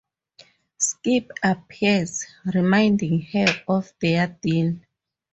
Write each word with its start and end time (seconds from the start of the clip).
Skip 0.79 1.29
appears, 1.43 2.25
reminding 2.55 3.21
her 3.33 3.45
of 3.67 3.93
their 4.01 4.25
deal. 4.41 4.79